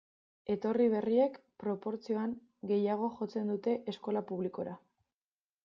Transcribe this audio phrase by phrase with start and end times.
[0.53, 2.33] Etorri berriek, proportzioan,
[2.73, 4.77] gehiago jotzen dute eskola publikora.